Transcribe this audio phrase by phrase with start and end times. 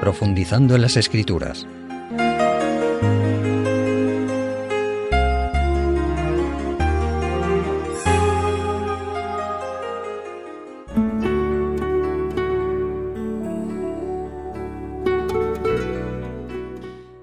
[0.00, 1.66] profundizando en las escrituras.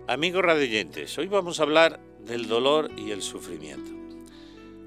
[0.07, 3.91] Amigos radioyentes, hoy vamos a hablar del dolor y el sufrimiento.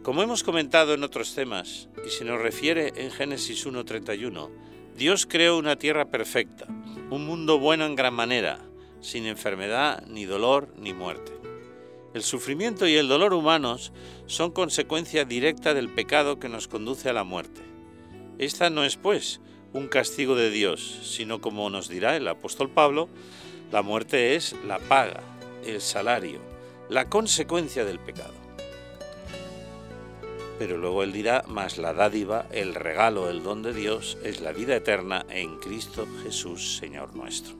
[0.02, 4.48] Como hemos comentado en otros temas, y se nos refiere en Génesis 1.31,
[4.96, 6.66] Dios creó una tierra perfecta,
[7.10, 8.60] un mundo bueno en gran manera,
[9.00, 11.32] sin enfermedad, ni dolor, ni muerte.
[12.14, 13.92] El sufrimiento y el dolor humanos
[14.26, 17.62] son consecuencia directa del pecado que nos conduce a la muerte.
[18.38, 19.40] Esta no es, pues,
[19.72, 23.08] un castigo de Dios, sino como nos dirá el apóstol Pablo,
[23.72, 25.20] la muerte es la paga,
[25.64, 26.40] el salario,
[26.88, 28.39] la consecuencia del pecado.
[30.60, 34.52] Pero luego él dirá, más la dádiva, el regalo, el don de Dios, es la
[34.52, 37.54] vida eterna en Cristo Jesús, Señor nuestro.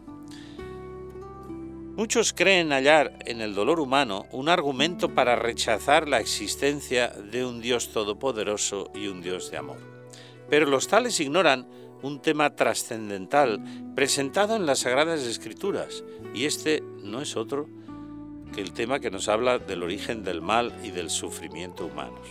[1.97, 7.62] Muchos creen hallar en el dolor humano un argumento para rechazar la existencia de un
[7.62, 9.78] Dios todopoderoso y un Dios de amor.
[10.50, 11.67] Pero los tales ignoran
[12.02, 17.67] un tema trascendental presentado en las Sagradas Escrituras, y este no es otro
[18.55, 22.28] que el tema que nos habla del origen del mal y del sufrimiento humanos.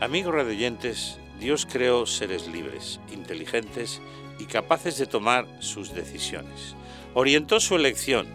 [0.00, 4.00] Amigos radioyentes, Dios creó seres libres, inteligentes
[4.38, 6.74] y capaces de tomar sus decisiones.
[7.12, 8.26] Orientó su elección,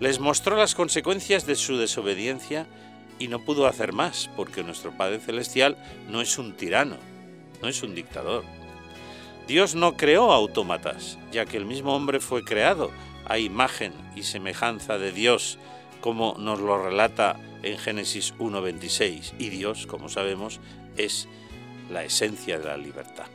[0.00, 2.66] les mostró las consecuencias de su desobediencia
[3.20, 5.76] y no pudo hacer más, porque nuestro Padre Celestial
[6.10, 6.96] no es un tirano,
[7.62, 8.42] no es un dictador.
[9.46, 12.90] Dios no creó autómatas, ya que el mismo hombre fue creado
[13.28, 15.60] a imagen y semejanza de Dios,
[16.00, 20.60] como nos lo relata en Génesis 1.26, y Dios, como sabemos,
[20.96, 21.28] es
[21.90, 23.26] la esencia de la libertad.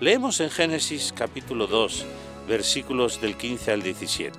[0.00, 2.04] Leemos en Génesis capítulo 2,
[2.48, 4.36] versículos del 15 al 17.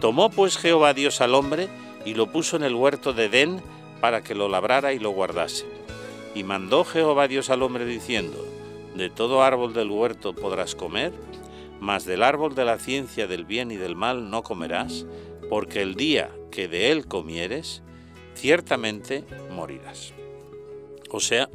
[0.00, 1.68] Tomó pues Jehová Dios al hombre
[2.04, 3.60] y lo puso en el huerto de Edén
[4.00, 5.66] para que lo labrara y lo guardase.
[6.34, 8.44] Y mandó Jehová Dios al hombre diciendo,
[8.94, 11.12] De todo árbol del huerto podrás comer,
[11.80, 15.06] mas del árbol de la ciencia del bien y del mal no comerás,
[15.48, 17.82] porque el día que de él comieres,
[18.34, 20.12] ciertamente morirás.
[21.10, 21.48] O sea,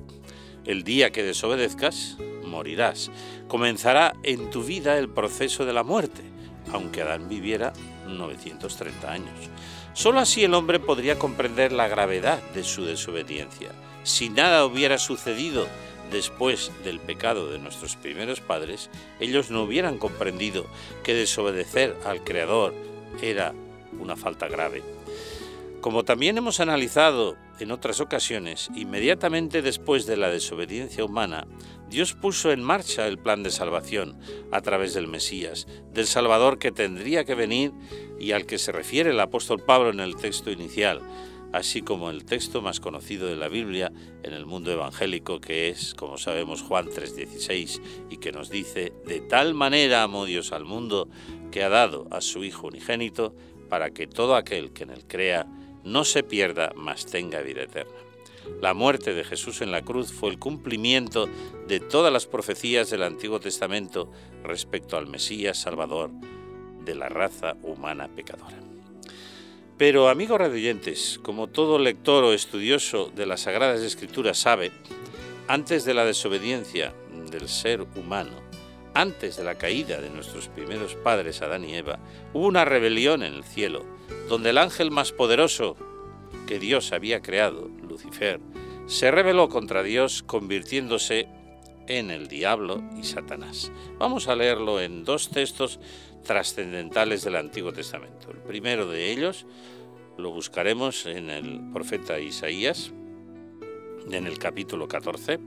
[0.66, 3.12] el día que desobedezcas, morirás.
[3.48, 6.22] Comenzará en tu vida el proceso de la muerte,
[6.72, 7.74] aunque Adán viviera
[8.08, 9.50] 930 años.
[9.94, 13.72] Solo así el hombre podría comprender la gravedad de su desobediencia.
[14.04, 15.68] Si nada hubiera sucedido
[16.12, 18.90] después del pecado de nuestros primeros padres,
[19.20, 20.66] ellos no hubieran comprendido
[21.04, 22.74] que desobedecer al Creador
[23.22, 23.54] era
[24.00, 24.82] una falta grave.
[25.82, 31.48] Como también hemos analizado en otras ocasiones, inmediatamente después de la desobediencia humana,
[31.90, 34.20] Dios puso en marcha el plan de salvación
[34.52, 37.72] a través del Mesías, del Salvador que tendría que venir
[38.20, 41.02] y al que se refiere el apóstol Pablo en el texto inicial,
[41.52, 43.92] así como el texto más conocido de la Biblia
[44.22, 47.82] en el mundo evangélico que es, como sabemos, Juan 3:16
[48.12, 51.10] y que nos dice, de tal manera amó Dios al mundo
[51.52, 53.36] que ha dado a su Hijo unigénito
[53.68, 55.48] para que todo aquel que en él crea
[55.84, 57.94] no se pierda, mas tenga vida eterna.
[58.60, 61.30] La muerte de Jesús en la cruz fue el cumplimiento
[61.68, 64.12] de todas las profecías del Antiguo Testamento
[64.44, 66.12] respecto al Mesías Salvador
[66.84, 68.58] de la raza humana pecadora.
[69.78, 74.72] Pero, amigos radioyentes, como todo lector o estudioso de las Sagradas Escrituras sabe,
[75.48, 76.94] antes de la desobediencia
[77.32, 78.36] del ser humano,
[78.94, 82.00] antes de la caída de nuestros primeros padres Adán y Eva,
[82.34, 83.84] hubo una rebelión en el cielo
[84.32, 85.76] donde el ángel más poderoso
[86.48, 88.40] que Dios había creado, Lucifer,
[88.86, 91.28] se rebeló contra Dios convirtiéndose
[91.90, 93.74] en el diablo y Satanás.
[93.98, 95.82] Vamos a leerlo en dos textos
[96.24, 98.32] trascendentales del Antiguo Testamento.
[98.32, 99.46] El primero de ellos
[100.18, 102.94] lo buscaremos en el profeta Isaías,
[104.10, 105.42] en el capítulo 14,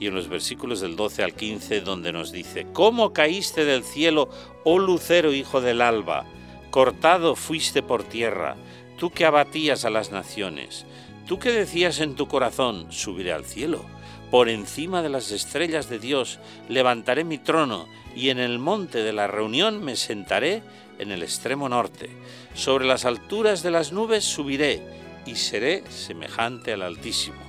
[0.00, 4.28] y en los versículos del 12 al 15, donde nos dice, ¿Cómo caíste del cielo,
[4.64, 6.26] oh lucero hijo del alba?
[6.70, 8.56] Cortado fuiste por tierra,
[8.96, 10.86] tú que abatías a las naciones,
[11.26, 13.84] tú que decías en tu corazón, subiré al cielo,
[14.30, 16.38] por encima de las estrellas de Dios
[16.68, 20.62] levantaré mi trono, y en el monte de la reunión me sentaré
[21.00, 22.10] en el extremo norte.
[22.54, 24.80] Sobre las alturas de las nubes subiré,
[25.26, 27.40] y seré semejante al Altísimo.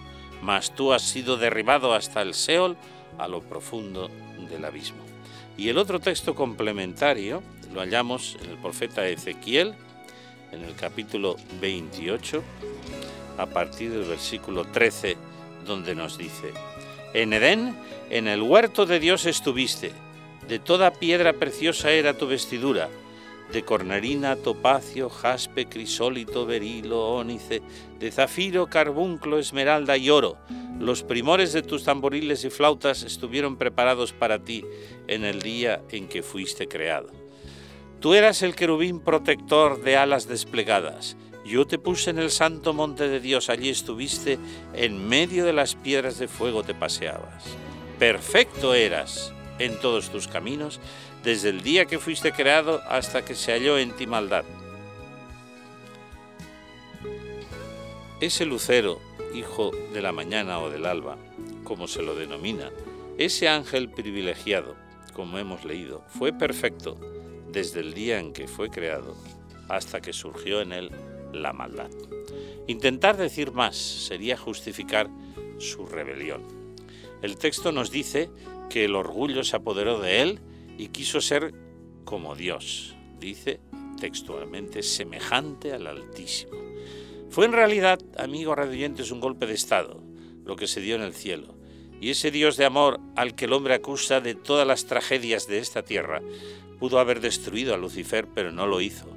[0.41, 2.75] Mas tú has sido derribado hasta el Seol,
[3.19, 4.09] a lo profundo
[4.49, 5.03] del abismo.
[5.57, 9.73] Y el otro texto complementario lo hallamos en el profeta Ezequiel,
[10.51, 12.43] en el capítulo 28,
[13.37, 15.17] a partir del versículo 13,
[15.65, 16.53] donde nos dice,
[17.13, 17.75] En Edén,
[18.09, 19.91] en el huerto de Dios estuviste,
[20.47, 22.89] de toda piedra preciosa era tu vestidura,
[23.53, 27.61] de cornerina, topacio, jaspe, crisólito, berilo, ónice,
[27.99, 30.37] de zafiro, carbunclo, esmeralda y oro.
[30.79, 34.65] Los primores de tus tamboriles y flautas estuvieron preparados para ti
[35.07, 37.20] en el día en que fuiste creado.
[38.01, 41.15] Tú eras el querubín protector de alas desplegadas.
[41.45, 44.39] Yo te puse en el santo monte de Dios, allí estuviste,
[44.73, 47.43] en medio de las piedras de fuego te paseabas.
[47.99, 50.79] Perfecto eras en todos tus caminos,
[51.23, 54.45] desde el día que fuiste creado hasta que se halló en ti maldad.
[58.19, 58.99] Ese lucero,
[59.35, 61.17] hijo de la mañana o del alba,
[61.63, 62.71] como se lo denomina,
[63.19, 64.75] ese ángel privilegiado,
[65.13, 66.97] como hemos leído, fue perfecto
[67.51, 69.15] desde el día en que fue creado
[69.67, 70.91] hasta que surgió en él
[71.33, 71.89] la maldad.
[72.67, 75.09] Intentar decir más sería justificar
[75.57, 76.43] su rebelión.
[77.21, 78.29] El texto nos dice
[78.69, 80.39] que el orgullo se apoderó de él
[80.77, 81.53] y quiso ser
[82.05, 83.59] como Dios, dice
[83.99, 86.53] textualmente, semejante al Altísimo.
[87.29, 90.01] Fue en realidad, amigo radioyentes, un golpe de Estado,
[90.43, 91.55] lo que se dio en el cielo.
[92.01, 95.59] Y ese Dios de amor al que el hombre acusa de todas las tragedias de
[95.59, 96.19] esta tierra,
[96.79, 99.07] pudo haber destruido a Lucifer, pero no lo hizo.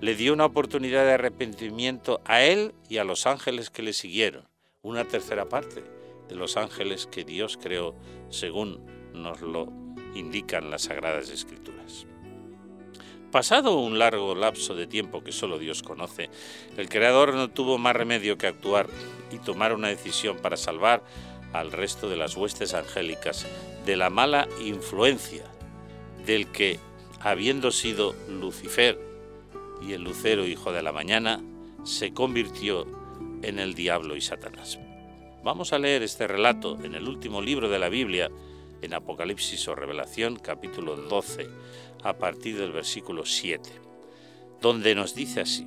[0.00, 4.48] Le dio una oportunidad de arrepentimiento a él y a los ángeles que le siguieron,
[4.82, 5.82] una tercera parte
[6.28, 7.96] de los ángeles que Dios creó
[8.30, 9.72] según nos lo
[10.14, 12.06] indican las Sagradas Escrituras.
[13.32, 16.30] Pasado un largo lapso de tiempo que solo Dios conoce,
[16.76, 18.86] el Creador no tuvo más remedio que actuar
[19.32, 21.02] y tomar una decisión para salvar
[21.52, 23.46] al resto de las huestes angélicas
[23.86, 25.44] de la mala influencia
[26.26, 26.78] del que,
[27.20, 28.98] habiendo sido Lucifer
[29.80, 31.42] y el lucero hijo de la mañana,
[31.84, 32.86] se convirtió
[33.42, 34.78] en el diablo y Satanás.
[35.42, 38.30] Vamos a leer este relato en el último libro de la Biblia,
[38.82, 41.48] en Apocalipsis o Revelación capítulo 12
[42.02, 43.70] a partir del versículo 7,
[44.60, 45.66] donde nos dice así.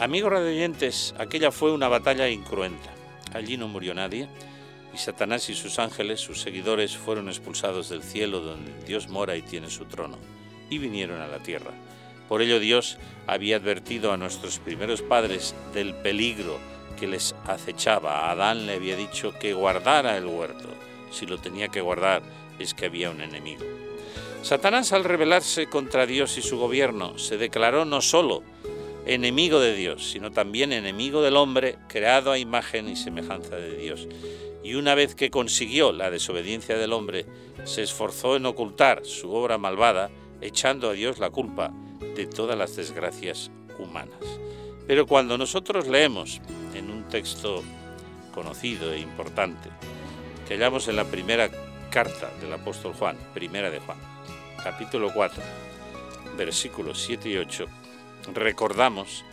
[0.00, 2.88] Amigos radioyentes, aquella fue una batalla incruenta.
[3.34, 4.30] Allí no murió nadie
[4.94, 9.42] y Satanás y sus ángeles, sus seguidores, fueron expulsados del cielo donde Dios mora y
[9.42, 10.16] tiene su trono,
[10.70, 11.72] y vinieron a la tierra.
[12.30, 16.58] Por ello Dios había advertido a nuestros primeros padres del peligro
[16.98, 18.30] que les acechaba.
[18.30, 20.70] Adán le había dicho que guardara el huerto,
[21.12, 22.22] si lo tenía que guardar,
[22.58, 23.66] es que había un enemigo.
[24.40, 28.42] Satanás al rebelarse contra Dios y su gobierno se declaró no solo
[29.14, 34.06] enemigo de Dios, sino también enemigo del hombre creado a imagen y semejanza de Dios.
[34.62, 37.26] Y una vez que consiguió la desobediencia del hombre,
[37.64, 40.10] se esforzó en ocultar su obra malvada,
[40.40, 41.72] echando a Dios la culpa
[42.14, 44.20] de todas las desgracias humanas.
[44.86, 46.40] Pero cuando nosotros leemos
[46.76, 47.64] en un texto
[48.32, 49.70] conocido e importante,
[50.46, 51.50] que hallamos en la primera
[51.90, 53.98] carta del apóstol Juan, primera de Juan,
[54.62, 55.42] capítulo 4,
[56.36, 57.66] versículos 7 y 8,
[58.32, 59.24] recordamos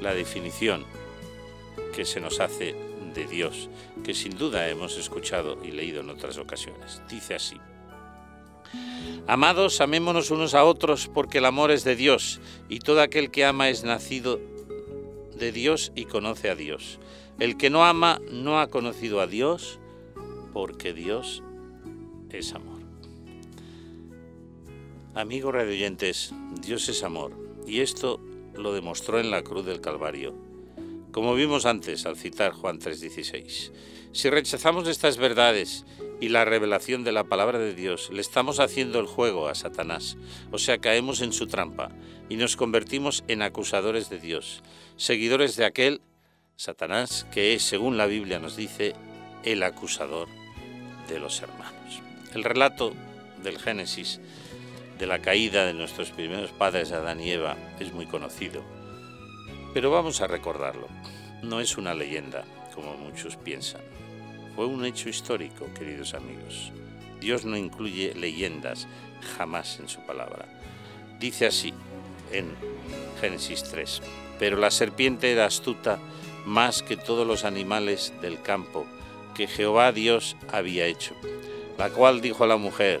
[0.00, 0.84] la definición
[1.94, 2.74] que se nos hace
[3.14, 3.68] de Dios,
[4.04, 7.02] que sin duda hemos escuchado y leído en otras ocasiones.
[7.08, 7.58] Dice así,
[9.26, 13.44] Amados, amémonos unos a otros porque el amor es de Dios y todo aquel que
[13.44, 14.40] ama es nacido
[15.38, 16.98] de Dios y conoce a Dios.
[17.38, 19.78] El que no ama no ha conocido a Dios
[20.52, 21.42] porque Dios
[22.30, 22.80] es amor.
[25.14, 27.32] Amigos radioyentes, Dios es amor
[27.66, 28.20] y esto
[28.54, 30.34] lo demostró en la cruz del Calvario.
[31.12, 33.72] Como vimos antes al citar Juan 3:16,
[34.12, 35.84] si rechazamos estas verdades
[36.20, 40.16] y la revelación de la palabra de Dios, le estamos haciendo el juego a Satanás,
[40.50, 41.90] o sea, caemos en su trampa
[42.28, 44.62] y nos convertimos en acusadores de Dios,
[44.96, 46.00] seguidores de aquel
[46.56, 48.94] Satanás que es, según la Biblia nos dice,
[49.44, 50.28] el acusador
[51.08, 52.00] de los hermanos.
[52.34, 52.92] El relato
[53.42, 54.20] del Génesis
[55.02, 58.62] de la caída de nuestros primeros padres Adán y Eva es muy conocido,
[59.74, 60.86] pero vamos a recordarlo.
[61.42, 63.80] No es una leyenda, como muchos piensan.
[64.54, 66.70] Fue un hecho histórico, queridos amigos.
[67.18, 68.86] Dios no incluye leyendas
[69.36, 70.46] jamás en su palabra.
[71.18, 71.74] Dice así
[72.30, 72.54] en
[73.20, 74.02] Génesis 3,
[74.38, 75.98] pero la serpiente era astuta
[76.46, 78.86] más que todos los animales del campo
[79.34, 81.16] que Jehová Dios había hecho
[81.78, 83.00] la cual dijo a la mujer,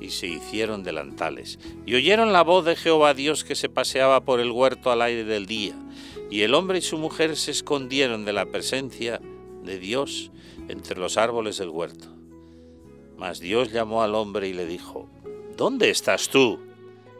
[0.00, 1.58] y se hicieron delantales.
[1.84, 5.24] Y oyeron la voz de Jehová Dios que se paseaba por el huerto al aire
[5.24, 5.74] del día.
[6.30, 9.20] Y el hombre y su mujer se escondieron de la presencia
[9.62, 10.30] de Dios
[10.68, 12.08] entre los árboles del huerto.
[13.16, 15.08] Mas Dios llamó al hombre y le dijo,
[15.56, 16.58] ¿Dónde estás tú?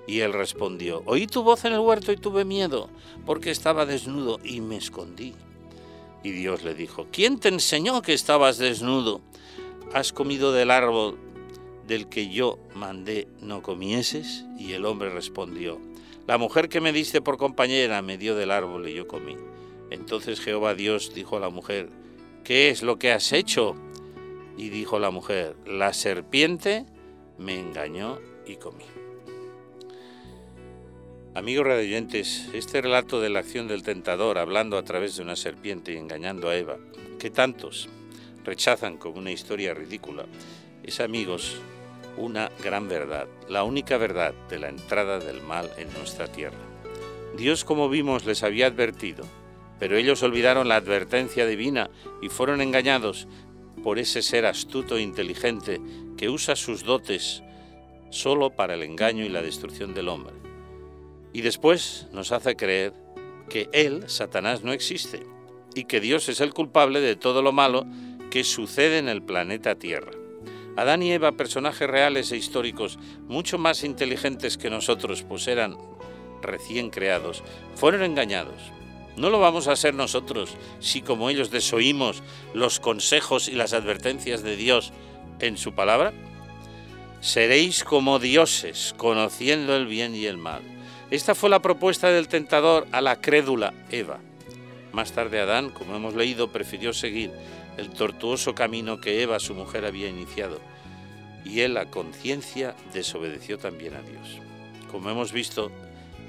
[0.06, 2.88] Y él respondió, Oí tu voz en el huerto y tuve miedo,
[3.24, 5.34] porque estaba desnudo y me escondí.
[6.22, 9.20] Y Dios le dijo, ¿quién te enseñó que estabas desnudo?
[9.94, 11.16] ¿Has comido del árbol
[11.86, 14.44] del que yo mandé no comieses?
[14.58, 15.80] Y el hombre respondió,
[16.26, 19.36] la mujer que me diste por compañera me dio del árbol y yo comí.
[19.90, 21.88] Entonces Jehová Dios dijo a la mujer,
[22.42, 23.76] ¿qué es lo que has hecho?
[24.56, 26.84] Y dijo la mujer, la serpiente
[27.38, 28.84] me engañó y comí.
[31.34, 35.92] Amigos radioyentes, este relato de la acción del tentador hablando a través de una serpiente
[35.92, 36.78] y engañando a Eva,
[37.18, 37.90] que tantos
[38.42, 40.24] rechazan como una historia ridícula,
[40.82, 41.60] es, amigos,
[42.16, 46.58] una gran verdad, la única verdad de la entrada del mal en nuestra tierra.
[47.36, 49.24] Dios, como vimos, les había advertido,
[49.78, 51.90] pero ellos olvidaron la advertencia divina
[52.22, 53.28] y fueron engañados
[53.82, 55.80] por ese ser astuto e inteligente
[56.16, 57.42] que usa sus dotes
[58.10, 60.34] solo para el engaño y la destrucción del hombre.
[61.32, 62.94] Y después nos hace creer
[63.50, 65.26] que Él, Satanás, no existe
[65.74, 67.86] y que Dios es el culpable de todo lo malo
[68.30, 70.15] que sucede en el planeta Tierra.
[70.76, 75.76] Adán y Eva, personajes reales e históricos, mucho más inteligentes que nosotros, pues eran
[76.42, 77.42] recién creados,
[77.74, 78.72] fueron engañados.
[79.16, 84.42] ¿No lo vamos a hacer nosotros si como ellos desoímos los consejos y las advertencias
[84.42, 84.92] de Dios
[85.40, 86.12] en su palabra?
[87.20, 90.60] Seréis como dioses, conociendo el bien y el mal.
[91.10, 94.18] Esta fue la propuesta del tentador a la crédula Eva.
[94.92, 97.32] Más tarde Adán, como hemos leído, prefirió seguir
[97.76, 100.60] el tortuoso camino que Eva, su mujer, había iniciado,
[101.44, 104.40] y él, a conciencia, desobedeció también a Dios.
[104.90, 105.70] Como hemos visto,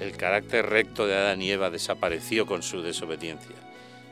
[0.00, 3.56] el carácter recto de Adán y Eva desapareció con su desobediencia.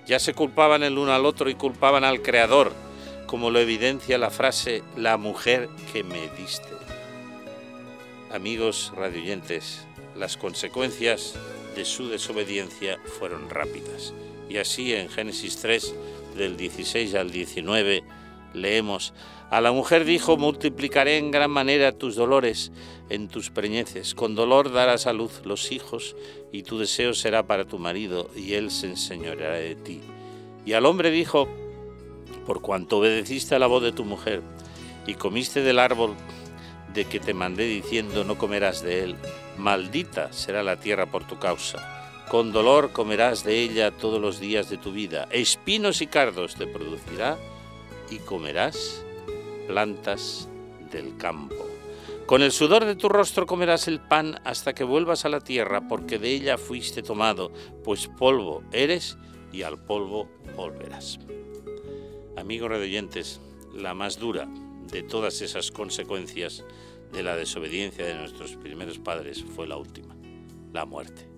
[0.07, 2.73] Ya se culpaban el uno al otro y culpaban al Creador,
[3.27, 6.69] como lo evidencia la frase la mujer que me diste.
[8.33, 11.35] Amigos radioyentes, las consecuencias
[11.75, 14.13] de su desobediencia fueron rápidas.
[14.49, 15.95] Y así en Génesis 3
[16.37, 18.05] del 16 al 19
[18.55, 19.13] leemos,
[19.51, 22.73] a la mujer dijo, multiplicaré en gran manera tus dolores
[23.09, 26.17] en tus preñeces, con dolor darás a luz los hijos,
[26.53, 30.01] y tu deseo será para tu marido, y él se enseñoreará de ti.
[30.65, 31.49] Y al hombre dijo,
[32.45, 34.43] por cuanto obedeciste a la voz de tu mujer,
[35.07, 36.15] y comiste del árbol
[36.93, 39.17] de que te mandé diciendo, no comerás de él,
[39.57, 41.96] maldita será la tierra por tu causa
[42.29, 45.29] con dolor comerás de ella todos los días de tu vida.
[45.31, 47.39] Espinos y cardos te producirá
[48.11, 49.05] y comerás
[49.69, 50.49] plantas
[50.91, 51.55] del campo.
[52.27, 55.87] Con el sudor de tu rostro comerás el pan hasta que vuelvas a la tierra,
[55.87, 57.53] porque de ella fuiste tomado,
[57.85, 59.17] pues polvo eres
[59.53, 61.21] y al polvo volverás.
[62.37, 63.41] Amigos redoyentes,
[63.73, 64.49] la más dura
[64.91, 66.65] de todas esas consecuencias
[67.13, 70.17] de la desobediencia de nuestros primeros padres fue la última,
[70.73, 71.36] la muerte.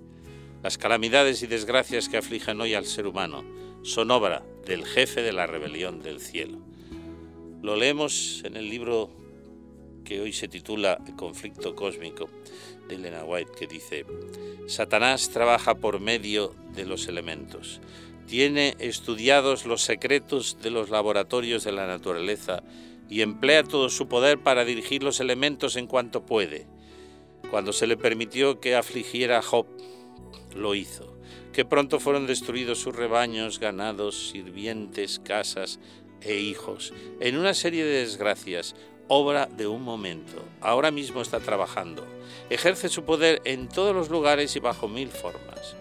[0.62, 3.44] Las calamidades y desgracias que afligen hoy al ser humano
[3.82, 6.58] son obra del jefe de la rebelión del cielo.
[7.62, 9.10] Lo leemos en el libro
[10.04, 12.28] que hoy se titula El conflicto cósmico
[12.88, 14.04] de Elena White, que dice,
[14.66, 17.80] Satanás trabaja por medio de los elementos.
[18.26, 22.64] Tiene estudiados los secretos de los laboratorios de la naturaleza
[23.08, 26.66] y emplea todo su poder para dirigir los elementos en cuanto puede.
[27.50, 29.66] Cuando se le permitió que afligiera a Job,
[30.54, 31.16] lo hizo,
[31.52, 35.78] que pronto fueron destruidos sus rebaños, ganados, sirvientes, casas
[36.20, 36.92] e hijos.
[37.20, 38.74] En una serie de desgracias,
[39.08, 40.44] obra de un momento.
[40.60, 42.06] Ahora mismo está trabajando.
[42.50, 45.76] Ejerce su poder en todos los lugares y bajo mil formas.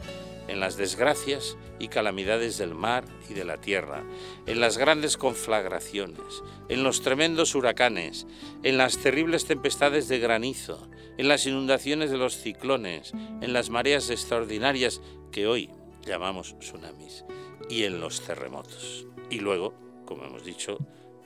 [0.47, 4.03] En las desgracias y calamidades del mar y de la tierra,
[4.45, 8.25] en las grandes conflagraciones, en los tremendos huracanes,
[8.63, 14.09] en las terribles tempestades de granizo, en las inundaciones de los ciclones, en las mareas
[14.09, 15.69] extraordinarias que hoy
[16.05, 17.25] llamamos tsunamis,
[17.69, 19.05] y en los terremotos.
[19.29, 19.73] Y luego,
[20.05, 20.77] como hemos dicho,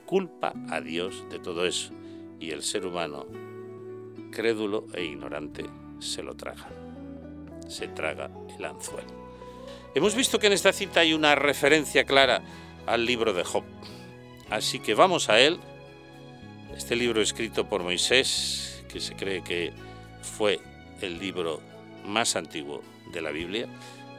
[0.06, 1.92] culpa a Dios de todo eso,
[2.40, 3.26] y el ser humano,
[4.30, 5.64] crédulo e ignorante,
[6.00, 6.68] se lo traga.
[7.68, 9.22] Se traga el anzuelo.
[9.94, 12.42] Hemos visto que en esta cita hay una referencia clara
[12.86, 13.62] al libro de Job.
[14.50, 15.60] Así que vamos a él.
[16.74, 19.72] Este libro escrito por Moisés, que se cree que
[20.20, 20.60] fue
[21.00, 21.60] el libro
[22.04, 22.82] más antiguo
[23.12, 23.66] de la Biblia,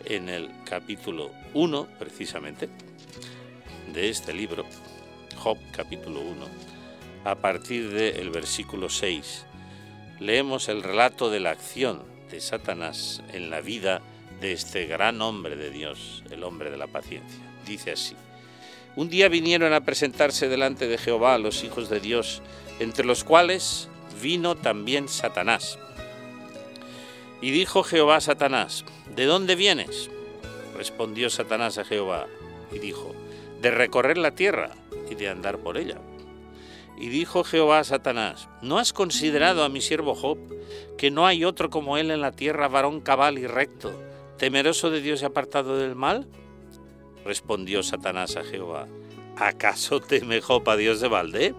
[0.06, 2.70] en el capítulo 1, precisamente,
[3.94, 4.66] de este libro,
[5.38, 6.46] Job capítulo 1,
[7.26, 9.46] a partir del versículo 6,
[10.20, 14.02] leemos el relato de la acción de Satanás en la vida
[14.42, 17.40] de este gran hombre de Dios, el hombre de la paciencia.
[17.66, 18.16] Dice así,
[18.96, 22.42] un día vinieron a presentarse delante de Jehová los hijos de Dios,
[22.80, 23.88] entre los cuales
[24.22, 25.78] vino también Satanás.
[27.42, 30.10] Y dijo Jehová a Satanás, ¿de dónde vienes?
[30.78, 32.28] Respondió Satanás a Jehová
[32.72, 33.14] y dijo,
[33.62, 34.72] de recorrer la tierra
[35.10, 35.98] y de andar por ella.
[36.98, 40.38] Y dijo Jehová a Satanás, ¿no has considerado a mi siervo Job,
[40.98, 43.92] que no hay otro como él en la tierra, varón cabal y recto,
[44.38, 46.28] temeroso de Dios y apartado del mal?
[47.26, 48.88] Respondió Satanás a Jehová,
[49.38, 51.56] ¿acaso teme Job a Dios de balde?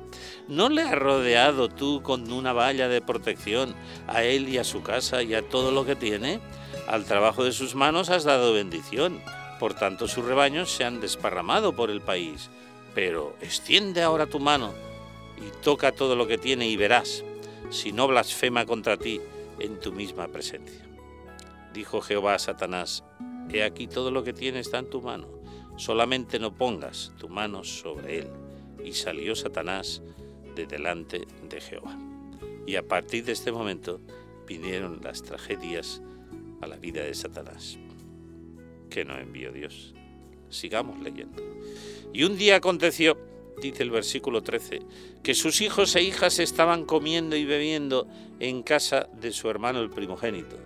[0.49, 3.75] ¿No le has rodeado tú con una valla de protección
[4.07, 6.41] a él y a su casa y a todo lo que tiene?
[6.87, 9.21] Al trabajo de sus manos has dado bendición,
[9.59, 12.51] por tanto sus rebaños se han desparramado por el país.
[12.95, 14.73] Pero extiende ahora tu mano
[15.39, 17.25] y toca todo lo que tiene y verás,
[17.71, 19.21] si no blasfema contra ti
[19.59, 20.85] en tu misma presencia.
[21.73, 23.03] Dijo Jehová a Satanás,
[23.51, 25.29] He aquí todo lo que tiene está en tu mano,
[25.77, 28.29] solamente no pongas tu mano sobre él.
[28.85, 30.03] Y salió Satanás
[30.55, 31.99] de delante de Jehová.
[32.67, 34.01] Y a partir de este momento
[34.47, 36.03] vinieron las tragedias
[36.61, 37.79] a la vida de Satanás,
[38.91, 39.95] que no envió Dios.
[40.49, 41.43] Sigamos leyendo.
[42.13, 43.19] Y un día aconteció,
[43.61, 44.81] dice el versículo 13,
[45.23, 48.07] que sus hijos e hijas estaban comiendo y bebiendo
[48.39, 50.57] en casa de su hermano el primogénito.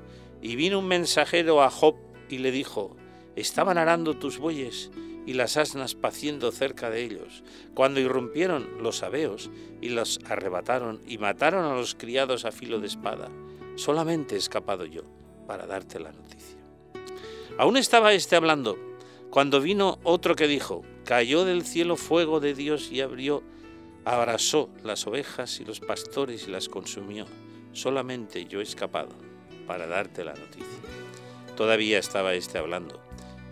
[0.43, 1.97] Y vino un mensajero a Job
[2.29, 2.97] y le dijo,
[3.41, 4.91] estaban arando tus bueyes
[5.27, 11.19] y las asnas paciendo cerca de ellos, cuando irrumpieron los sabeos y los arrebataron y
[11.19, 13.29] mataron a los criados a filo de espada.
[13.77, 15.03] Solamente he escapado yo
[15.47, 16.59] para darte la noticia.
[17.59, 18.79] Aún estaba éste hablando,
[19.31, 23.43] cuando vino otro que dijo, cayó del cielo fuego de Dios y abrió,
[24.05, 27.27] abrasó las ovejas y los pastores y las consumió.
[27.73, 29.11] Solamente yo he escapado
[29.67, 30.67] para darte la noticia.
[31.55, 33.01] Todavía estaba éste hablando,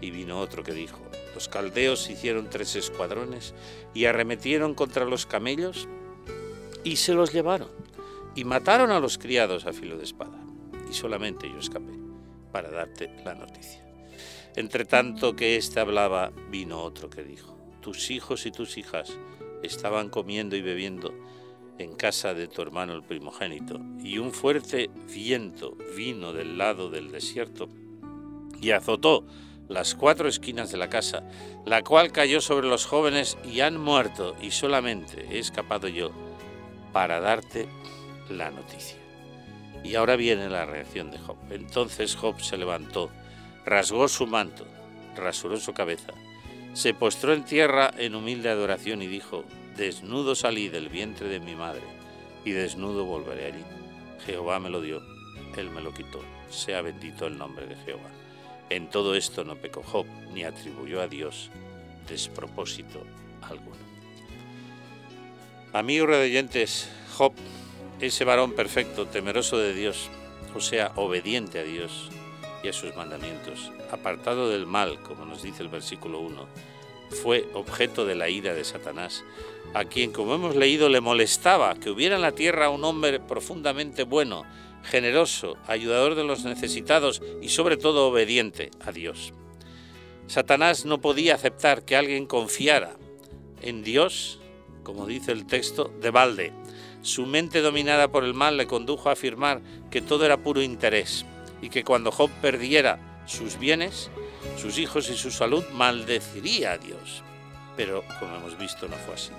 [0.00, 0.98] y vino otro que dijo,
[1.34, 3.54] los caldeos hicieron tres escuadrones
[3.94, 5.88] y arremetieron contra los camellos
[6.84, 7.68] y se los llevaron,
[8.34, 10.38] y mataron a los criados a filo de espada,
[10.90, 11.92] y solamente yo escapé
[12.52, 13.84] para darte la noticia.
[14.54, 19.18] Entre tanto que éste hablaba, vino otro que dijo, tus hijos y tus hijas
[19.62, 21.12] estaban comiendo y bebiendo
[21.78, 27.10] en casa de tu hermano el primogénito, y un fuerte viento vino del lado del
[27.10, 27.68] desierto
[28.60, 29.26] y azotó
[29.68, 31.22] las cuatro esquinas de la casa,
[31.64, 36.12] la cual cayó sobre los jóvenes y han muerto, y solamente he escapado yo
[36.92, 37.68] para darte
[38.30, 38.96] la noticia.
[39.84, 41.36] Y ahora viene la reacción de Job.
[41.50, 43.10] Entonces Job se levantó,
[43.64, 44.66] rasgó su manto,
[45.16, 46.12] rasuró su cabeza,
[46.72, 49.44] se postró en tierra en humilde adoración y dijo,
[49.76, 51.82] desnudo salí del vientre de mi madre,
[52.44, 53.64] y desnudo volveré allí.
[54.24, 55.02] Jehová me lo dio,
[55.56, 58.15] él me lo quitó, sea bendito el nombre de Jehová.
[58.68, 61.50] En todo esto no pecó Job, ni atribuyó a Dios
[62.08, 63.02] despropósito
[63.42, 63.76] alguno.
[65.72, 67.32] Amigos redeyentes, Job,
[68.00, 70.08] ese varón perfecto, temeroso de Dios,
[70.54, 72.10] o sea, obediente a Dios
[72.62, 76.46] y a sus mandamientos, apartado del mal, como nos dice el versículo 1,
[77.22, 79.22] fue objeto de la ira de Satanás,
[79.74, 84.04] a quien, como hemos leído, le molestaba que hubiera en la tierra un hombre profundamente
[84.04, 84.44] bueno,
[84.86, 89.32] generoso, ayudador de los necesitados y sobre todo obediente a Dios.
[90.26, 92.96] Satanás no podía aceptar que alguien confiara
[93.62, 94.40] en Dios,
[94.82, 96.52] como dice el texto, de balde.
[97.02, 101.24] Su mente dominada por el mal le condujo a afirmar que todo era puro interés
[101.62, 104.10] y que cuando Job perdiera sus bienes,
[104.56, 107.22] sus hijos y su salud, maldeciría a Dios.
[107.76, 109.30] Pero, como hemos visto, no fue así.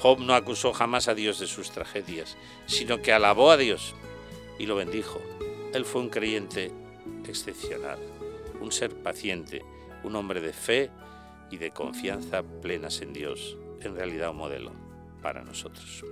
[0.00, 3.94] Job no acusó jamás a Dios de sus tragedias, sino que alabó a Dios
[4.58, 5.20] y lo bendijo.
[5.72, 6.70] Él fue un creyente
[7.28, 7.98] excepcional,
[8.60, 9.64] un ser paciente,
[10.04, 10.90] un hombre de fe
[11.50, 14.72] y de confianza plenas en Dios, en realidad un modelo
[15.22, 16.04] para nosotros.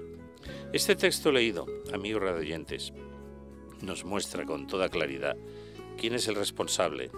[0.73, 2.93] Este texto leído, amigos radioyentes,
[3.81, 5.37] nos muestra con toda claridad
[5.97, 7.11] quién es el responsable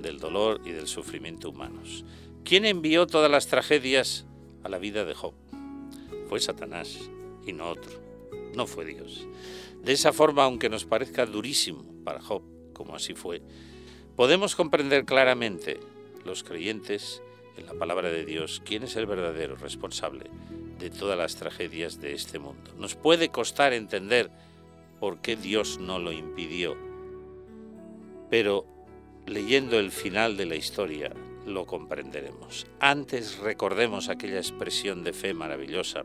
[0.00, 2.04] del dolor y del sufrimiento humanos.
[2.44, 4.26] ¿Quién envió todas las tragedias
[4.62, 5.34] a la vida de Job?
[6.28, 6.98] Fue Satanás
[7.46, 7.92] y no otro,
[8.54, 9.26] no fue Dios.
[9.82, 13.42] De esa forma, aunque nos parezca durísimo para Job, como así fue,
[14.16, 15.80] podemos comprender claramente
[16.24, 17.22] los creyentes
[17.56, 20.30] en la palabra de Dios quién es el verdadero responsable
[20.78, 22.72] de todas las tragedias de este mundo.
[22.76, 24.30] Nos puede costar entender
[25.00, 26.76] por qué Dios no lo impidió,
[28.30, 28.66] pero
[29.26, 31.12] leyendo el final de la historia
[31.46, 32.66] lo comprenderemos.
[32.80, 36.04] Antes recordemos aquella expresión de fe maravillosa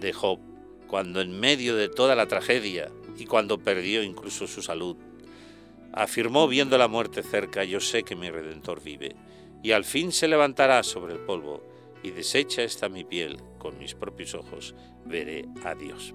[0.00, 0.38] de Job,
[0.86, 4.96] cuando en medio de toda la tragedia y cuando perdió incluso su salud,
[5.92, 9.16] afirmó viendo la muerte cerca, yo sé que mi Redentor vive,
[9.62, 11.62] y al fin se levantará sobre el polvo,
[12.02, 14.74] y deshecha está mi piel, con mis propios ojos
[15.06, 16.12] veré a Dios.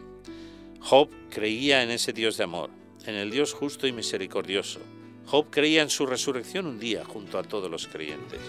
[0.79, 2.69] Job creía en ese Dios de amor,
[3.05, 4.79] en el Dios justo y misericordioso.
[5.25, 8.39] Job creía en su resurrección un día junto a todos los creyentes.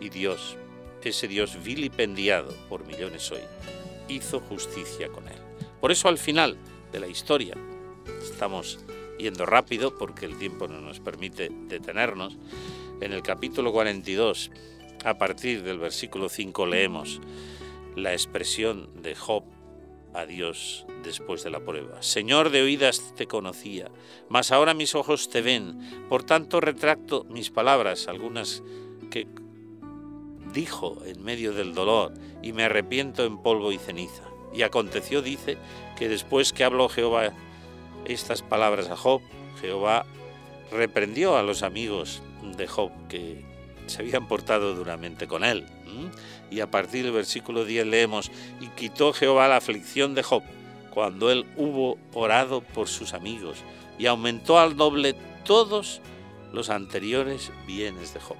[0.00, 0.56] Y Dios,
[1.02, 3.42] ese Dios vilipendiado por millones hoy,
[4.08, 5.39] hizo justicia con él.
[5.80, 6.56] Por eso al final
[6.92, 7.54] de la historia,
[8.22, 8.78] estamos
[9.18, 12.36] yendo rápido porque el tiempo no nos permite detenernos,
[13.00, 14.50] en el capítulo 42,
[15.04, 17.20] a partir del versículo 5 leemos
[17.96, 19.44] la expresión de Job
[20.12, 22.02] a Dios después de la prueba.
[22.02, 23.90] Señor, de oídas te conocía,
[24.28, 28.62] mas ahora mis ojos te ven, por tanto retracto mis palabras, algunas
[29.10, 29.26] que
[30.52, 32.12] dijo en medio del dolor,
[32.42, 34.29] y me arrepiento en polvo y ceniza.
[34.52, 35.58] Y aconteció, dice,
[35.96, 37.32] que después que habló Jehová
[38.04, 39.20] estas palabras a Job,
[39.60, 40.06] Jehová
[40.72, 42.22] reprendió a los amigos
[42.56, 43.44] de Job que
[43.86, 45.66] se habían portado duramente con él.
[46.50, 50.42] Y a partir del versículo 10 leemos, y quitó Jehová la aflicción de Job
[50.92, 53.58] cuando él hubo orado por sus amigos,
[53.98, 56.00] y aumentó al doble todos
[56.52, 58.36] los anteriores bienes de Job.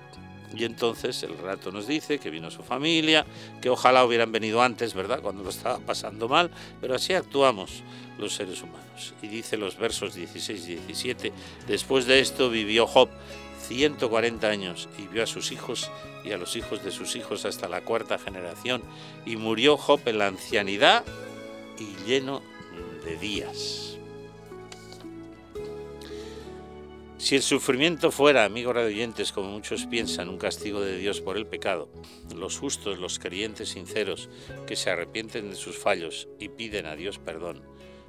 [0.55, 3.25] Y entonces el rato nos dice que vino su familia,
[3.61, 5.21] que ojalá hubieran venido antes, ¿verdad?
[5.21, 7.83] Cuando lo estaba pasando mal, pero así actuamos
[8.19, 9.15] los seres humanos.
[9.23, 11.33] Y dice los versos 16 y 17,
[11.69, 13.09] después de esto vivió Job
[13.69, 15.91] 140 años y vio a sus hijos
[16.25, 18.83] y a los hijos de sus hijos hasta la cuarta generación,
[19.25, 21.05] y murió Job en la ancianidad
[21.79, 22.43] y lleno
[23.05, 23.89] de días.
[27.21, 31.47] Si el sufrimiento fuera, amigos radioyentes, como muchos piensan, un castigo de Dios por el
[31.47, 31.91] pecado,
[32.35, 34.31] los justos, los creyentes sinceros,
[34.67, 37.63] que se arrepienten de sus fallos y piden a Dios perdón,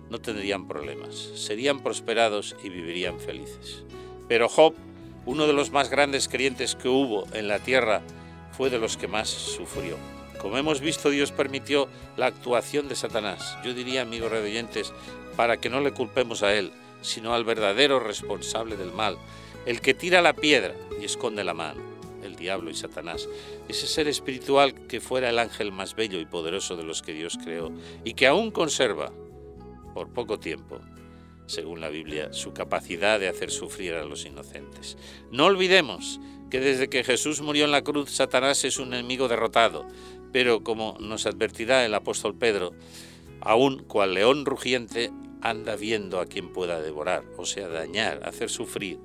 [0.09, 3.83] no tendrían problemas, serían prosperados y vivirían felices.
[4.29, 4.75] Pero Job,
[5.25, 8.01] uno de los más grandes creyentes que hubo en la tierra,
[8.53, 9.97] fue de los que más sufrió.
[10.39, 13.57] Como hemos visto, Dios permitió la actuación de Satanás.
[13.65, 14.93] Yo diría, amigos radioyentes,
[15.35, 19.17] para que no le culpemos a él, sino al verdadero responsable del mal,
[19.65, 21.81] el que tira la piedra y esconde la mano,
[22.23, 23.27] el diablo y Satanás,
[23.67, 27.37] ese ser espiritual que fuera el ángel más bello y poderoso de los que Dios
[27.43, 27.71] creó
[28.03, 29.11] y que aún conserva,
[29.93, 30.79] por poco tiempo,
[31.47, 34.97] según la Biblia, su capacidad de hacer sufrir a los inocentes.
[35.31, 39.85] No olvidemos que desde que Jesús murió en la cruz, Satanás es un enemigo derrotado,
[40.31, 42.73] pero como nos advertirá el apóstol Pedro,
[43.41, 45.11] aún cual león rugiente
[45.41, 48.99] anda viendo a quien pueda devorar, o sea, dañar, hacer sufrir,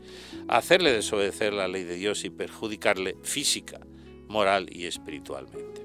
[0.49, 3.81] hacerle desobedecer la ley de Dios y perjudicarle física,
[4.29, 5.83] moral y espiritualmente.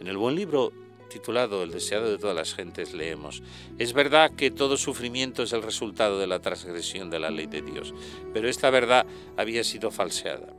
[0.00, 0.72] En el buen libro
[1.10, 3.42] titulado El deseado de todas las gentes leemos,
[3.78, 7.62] es verdad que todo sufrimiento es el resultado de la transgresión de la ley de
[7.62, 7.92] Dios,
[8.32, 9.04] pero esta verdad
[9.36, 10.54] había sido falseada.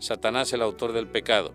[0.00, 1.52] Satanás, el autor del pecado,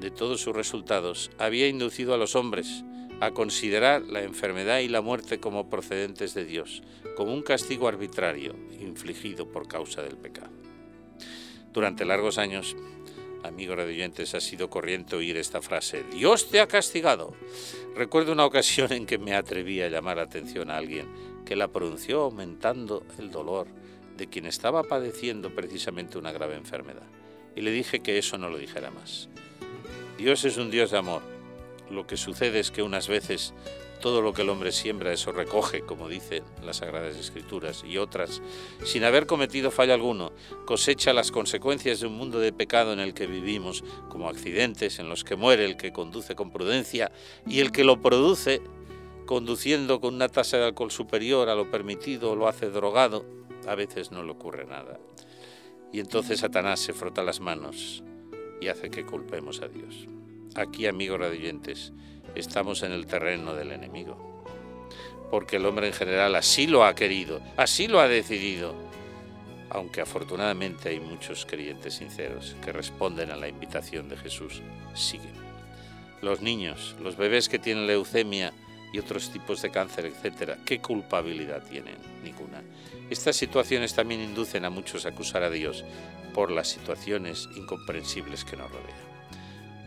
[0.00, 2.84] de todos sus resultados, había inducido a los hombres,
[3.20, 6.82] a considerar la enfermedad y la muerte como procedentes de Dios,
[7.16, 10.50] como un castigo arbitrario infligido por causa del pecado.
[11.72, 12.76] Durante largos años,
[13.42, 17.34] amigos radioyentes, ha sido corriente oír esta frase, Dios te ha castigado.
[17.94, 21.08] Recuerdo una ocasión en que me atreví a llamar la atención a alguien
[21.44, 23.66] que la pronunció aumentando el dolor
[24.16, 27.06] de quien estaba padeciendo precisamente una grave enfermedad.
[27.54, 29.28] Y le dije que eso no lo dijera más.
[30.18, 31.35] Dios es un Dios de amor
[31.90, 33.54] lo que sucede es que unas veces
[34.00, 38.42] todo lo que el hombre siembra, eso recoge, como dicen las Sagradas Escrituras, y otras,
[38.84, 40.32] sin haber cometido fallo alguno,
[40.66, 45.08] cosecha las consecuencias de un mundo de pecado en el que vivimos, como accidentes en
[45.08, 47.10] los que muere el que conduce con prudencia
[47.46, 48.62] y el que lo produce
[49.24, 53.24] conduciendo con una tasa de alcohol superior a lo permitido lo hace drogado,
[53.66, 55.00] a veces no le ocurre nada.
[55.92, 58.02] Y entonces Satanás se frota las manos
[58.60, 60.06] y hace que culpemos a Dios.
[60.56, 61.92] Aquí, amigos radioyentes,
[62.34, 64.16] estamos en el terreno del enemigo.
[65.30, 68.74] Porque el hombre en general así lo ha querido, así lo ha decidido.
[69.68, 74.62] Aunque afortunadamente hay muchos creyentes sinceros que responden a la invitación de Jesús,
[74.94, 75.34] siguen.
[76.22, 78.54] Los niños, los bebés que tienen leucemia
[78.94, 81.96] y otros tipos de cáncer, etcétera, ¿qué culpabilidad tienen?
[82.24, 82.62] Ninguna.
[83.10, 85.84] Estas situaciones también inducen a muchos a acusar a Dios
[86.32, 89.15] por las situaciones incomprensibles que nos rodean.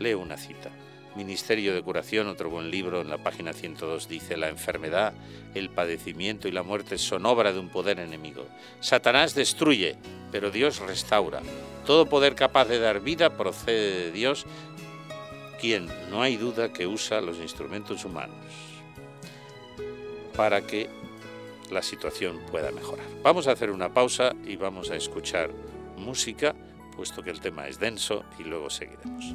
[0.00, 0.70] Leo una cita.
[1.14, 5.12] Ministerio de Curación, otro buen libro, en la página 102 dice, la enfermedad,
[5.54, 8.46] el padecimiento y la muerte son obra de un poder enemigo.
[8.80, 9.96] Satanás destruye,
[10.32, 11.42] pero Dios restaura.
[11.84, 14.46] Todo poder capaz de dar vida procede de Dios,
[15.60, 18.36] quien no hay duda que usa los instrumentos humanos
[20.34, 20.88] para que
[21.70, 23.04] la situación pueda mejorar.
[23.22, 25.50] Vamos a hacer una pausa y vamos a escuchar
[25.98, 26.54] música,
[26.96, 29.34] puesto que el tema es denso, y luego seguiremos.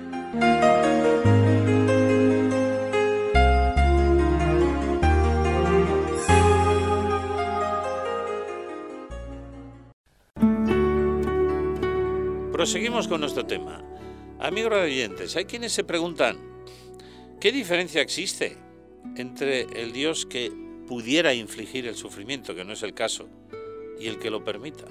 [12.61, 13.81] Proseguimos con nuestro tema.
[14.39, 16.37] Amigos oyentes, hay quienes se preguntan,
[17.39, 18.55] ¿qué diferencia existe
[19.15, 20.53] entre el Dios que
[20.87, 23.27] pudiera infligir el sufrimiento, que no es el caso,
[23.99, 24.85] y el que lo permita?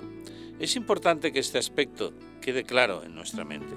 [0.59, 3.77] Es importante que este aspecto quede claro en nuestra mente.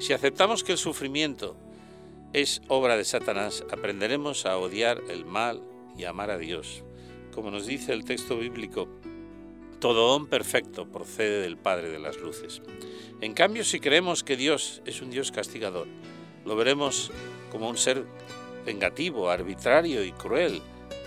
[0.00, 1.56] Si aceptamos que el sufrimiento
[2.32, 5.62] es obra de Satanás, aprenderemos a odiar el mal
[5.96, 6.82] y amar a Dios.
[7.32, 8.88] Como nos dice el texto bíblico,
[9.80, 12.62] todo don perfecto procede del Padre de las Luces.
[13.20, 15.86] En cambio, si creemos que Dios es un Dios castigador,
[16.44, 17.10] lo veremos
[17.50, 18.04] como un ser
[18.64, 20.60] vengativo, arbitrario y cruel,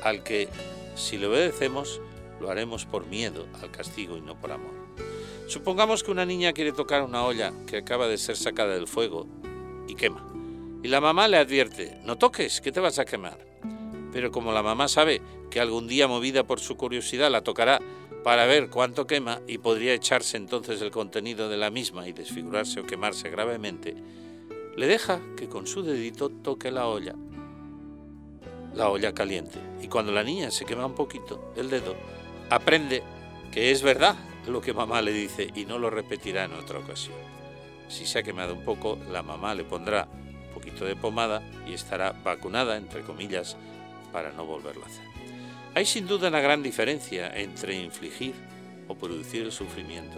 [0.03, 0.47] al que,
[0.95, 2.01] si le obedecemos,
[2.39, 4.73] lo haremos por miedo al castigo y no por amor.
[5.47, 9.27] Supongamos que una niña quiere tocar una olla que acaba de ser sacada del fuego
[9.87, 10.25] y quema.
[10.83, 13.45] Y la mamá le advierte, no toques, que te vas a quemar.
[14.11, 17.79] Pero como la mamá sabe que algún día movida por su curiosidad la tocará
[18.23, 22.79] para ver cuánto quema y podría echarse entonces el contenido de la misma y desfigurarse
[22.79, 23.95] o quemarse gravemente,
[24.75, 27.15] le deja que con su dedito toque la olla,
[28.75, 29.59] la olla caliente.
[29.81, 31.95] Y cuando la niña se quema un poquito el dedo,
[32.49, 33.03] aprende
[33.51, 34.15] que es verdad
[34.47, 37.17] lo que mamá le dice y no lo repetirá en otra ocasión.
[37.89, 40.07] Si se ha quemado un poco, la mamá le pondrá
[40.47, 43.57] un poquito de pomada y estará vacunada, entre comillas,
[44.13, 45.10] para no volverlo a hacer.
[45.73, 48.33] Hay sin duda una gran diferencia entre infligir
[48.89, 50.17] o producir el sufrimiento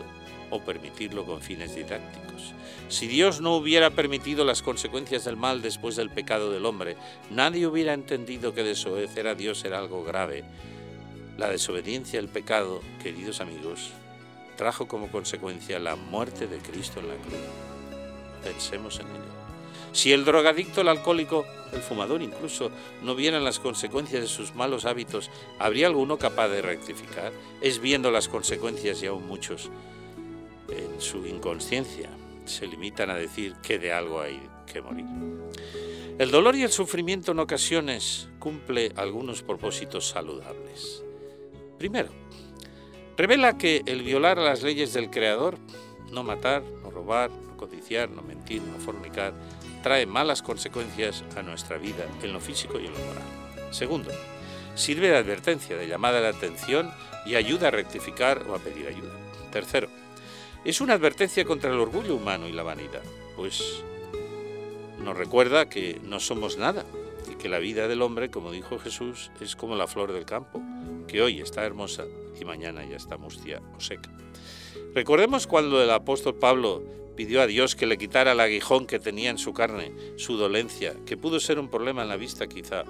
[0.50, 2.54] o permitirlo con fines didácticos.
[2.90, 6.96] Si Dios no hubiera permitido las consecuencias del mal después del pecado del hombre,
[7.30, 10.44] nadie hubiera entendido que desobedecer a Dios era algo grave.
[11.38, 13.92] La desobediencia al pecado, queridos amigos,
[14.58, 17.40] trajo como consecuencia la muerte de Cristo en la cruz.
[18.44, 19.43] Pensemos en ello.
[19.94, 22.72] Si el drogadicto, el alcohólico, el fumador incluso,
[23.04, 25.30] no vieran las consecuencias de sus malos hábitos,
[25.60, 27.32] ¿habría alguno capaz de rectificar?
[27.62, 29.70] Es viendo las consecuencias y aún muchos
[30.70, 32.10] en su inconsciencia
[32.46, 35.06] se limitan a decir que de algo hay que morir.
[36.20, 41.04] El dolor y el sufrimiento en ocasiones cumple algunos propósitos saludables.
[41.78, 42.10] Primero,
[43.18, 45.58] revela que el violar las leyes del Creador,
[46.12, 49.34] no matar, no robar, no codiciar, no mentir, no fornicar,
[49.84, 53.24] trae malas consecuencias a nuestra vida en lo físico y en lo moral.
[53.70, 54.10] Segundo,
[54.74, 56.90] sirve de advertencia, de llamada de atención
[57.28, 59.14] y ayuda a rectificar o a pedir ayuda.
[59.52, 59.90] Tercero,
[60.66, 63.04] es una advertencia contra el orgullo humano y la vanidad,
[63.36, 63.84] pues
[65.00, 66.86] nos recuerda que no somos nada
[67.32, 70.62] y que la vida del hombre, como dijo Jesús, es como la flor del campo,
[71.08, 72.06] que hoy está hermosa
[72.40, 74.10] y mañana ya está mustia o seca.
[74.96, 76.82] Recordemos cuando el apóstol Pablo
[77.16, 80.96] pidió a Dios que le quitara el aguijón que tenía en su carne, su dolencia,
[81.06, 82.84] que pudo ser un problema en la vista quizá,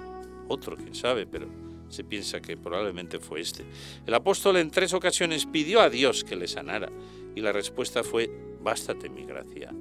[0.48, 1.48] otro, quién sabe, pero
[1.88, 3.64] se piensa que probablemente fue este.
[4.06, 6.90] El apóstol en tres ocasiones pidió a Dios que le sanara
[7.34, 9.72] y la respuesta fue, bástate mi gracia,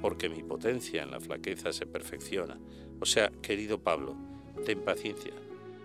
[0.00, 2.58] porque mi potencia en la flaqueza se perfecciona.
[3.00, 4.16] O sea, querido Pablo,
[4.64, 5.32] ten paciencia,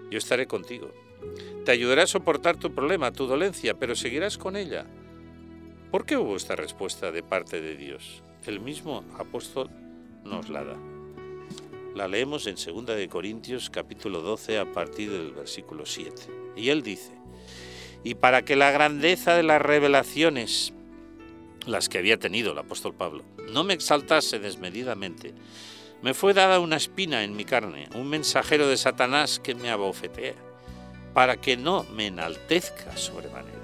[0.09, 0.91] yo estaré contigo.
[1.63, 4.85] Te ayudaré a soportar tu problema, tu dolencia, pero seguirás con ella
[5.93, 8.23] ¿Por qué hubo esta respuesta de parte de Dios?
[8.47, 9.69] El mismo apóstol
[10.23, 10.75] nos la da.
[11.93, 16.23] La leemos en 2 de Corintios capítulo 12 a partir del versículo 7.
[16.55, 17.11] Y él dice,
[18.03, 20.73] y para que la grandeza de las revelaciones,
[21.67, 25.35] las que había tenido el apóstol Pablo, no me exaltase desmedidamente,
[26.01, 30.33] me fue dada una espina en mi carne, un mensajero de Satanás que me abofetea,
[31.13, 33.62] para que no me enaltezca sobremanera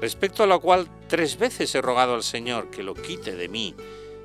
[0.00, 3.74] respecto a lo cual tres veces he rogado al Señor que lo quite de mí,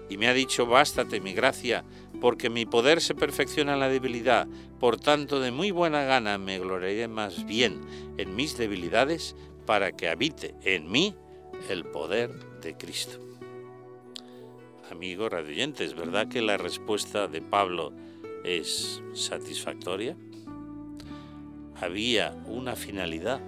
[0.09, 1.83] y me ha dicho, bástate mi gracia,
[2.19, 4.47] porque mi poder se perfecciona en la debilidad,
[4.79, 7.81] por tanto de muy buena gana me gloriaré más bien
[8.17, 11.13] en mis debilidades, para que habite en mí
[11.69, 13.19] el poder de Cristo.
[14.89, 17.93] Amigos radioyentes, ¿verdad que la respuesta de Pablo
[18.43, 20.17] es satisfactoria?
[21.79, 23.39] Había una finalidad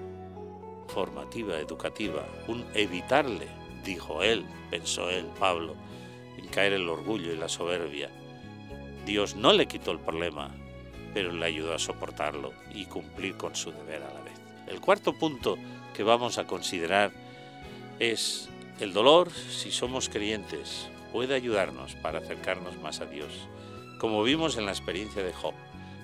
[0.94, 3.48] formativa, educativa, un evitarle,
[3.84, 5.76] dijo él, pensó él, Pablo,
[6.38, 8.10] en caer el orgullo y la soberbia,
[9.06, 10.52] Dios no le quitó el problema,
[11.14, 14.40] pero le ayudó a soportarlo y cumplir con su deber a la vez.
[14.68, 15.58] El cuarto punto
[15.96, 17.12] que vamos a considerar
[18.00, 23.48] es el dolor, si somos creyentes, puede ayudarnos para acercarnos más a Dios,
[24.00, 25.54] como vimos en la experiencia de Job,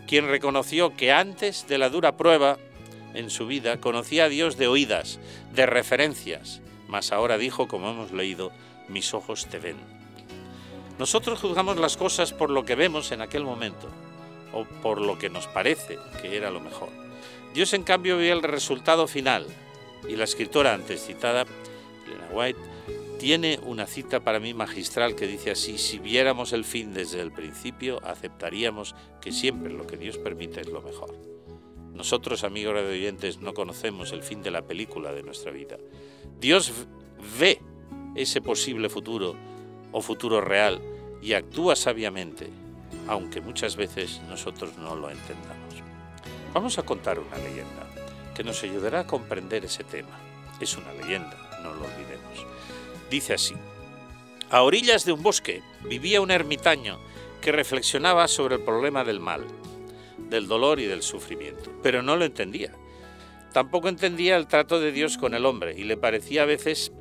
[0.08, 2.58] quien reconoció que antes de la dura prueba
[3.18, 5.20] en su vida conocía a Dios de oídas,
[5.54, 8.52] de referencias, mas ahora dijo, como hemos leído,
[8.88, 9.78] mis ojos te ven.
[11.00, 13.90] Nosotros juzgamos las cosas por lo que vemos en aquel momento,
[14.54, 16.90] o por lo que nos parece que era lo mejor.
[17.54, 19.48] Dios en cambio ve el resultado final,
[20.08, 21.46] y la escritora antes citada,
[22.06, 22.60] Elena White,
[23.20, 27.32] tiene una cita para mí magistral que dice así, si viéramos el fin desde el
[27.32, 31.37] principio, aceptaríamos que siempre lo que Dios permite es lo mejor.
[31.98, 35.78] Nosotros, amigos de oyentes, no conocemos el fin de la película de nuestra vida.
[36.40, 36.72] Dios
[37.40, 37.60] ve
[38.16, 39.36] ese posible futuro
[39.92, 40.80] o futuro real
[41.24, 42.50] y actúa sabiamente,
[43.08, 45.82] aunque muchas veces nosotros no lo entendamos.
[46.54, 47.88] Vamos a contar una leyenda
[48.36, 50.20] que nos ayudará a comprender ese tema.
[50.62, 52.46] Es una leyenda, no lo olvidemos.
[53.10, 53.56] Dice así,
[54.52, 57.00] a orillas de un bosque vivía un ermitaño
[57.42, 59.48] que reflexionaba sobre el problema del mal,
[60.30, 62.74] del dolor y del sufrimiento, pero no lo entendía.
[63.54, 66.92] Tampoco entendía el trato de Dios con el hombre y le parecía a veces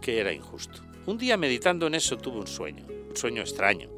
[0.00, 0.80] que era injusto.
[1.06, 3.90] Un día meditando en eso tuvo un sueño, un sueño extraño.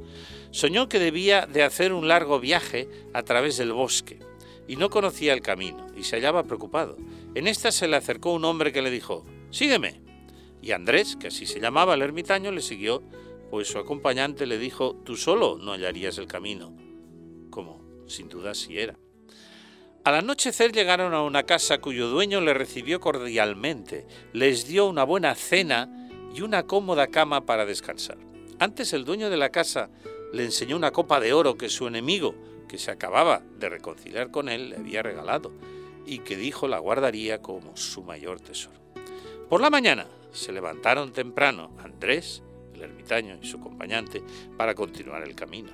[0.50, 4.20] Soñó que debía de hacer un largo viaje a través del bosque
[4.66, 6.96] y no conocía el camino y se hallaba preocupado.
[7.34, 10.00] En esta se le acercó un hombre que le dijo, Sígueme.
[10.62, 13.02] Y Andrés, que así se llamaba el ermitaño, le siguió,
[13.50, 16.74] pues su acompañante le dijo, tú solo no hallarías el camino.
[17.50, 18.96] Como, sin duda sí era.
[20.04, 25.34] Al anochecer llegaron a una casa cuyo dueño le recibió cordialmente, les dio una buena
[25.34, 25.88] cena
[26.34, 28.18] y una cómoda cama para descansar.
[28.58, 29.88] Antes el dueño de la casa
[30.32, 32.34] le enseñó una copa de oro que su enemigo,
[32.68, 35.52] que se acababa de reconciliar con él, le había regalado
[36.04, 38.78] y que dijo la guardaría como su mayor tesoro.
[39.48, 42.42] Por la mañana se levantaron temprano Andrés,
[42.74, 44.22] el ermitaño y su acompañante
[44.56, 45.70] para continuar el camino.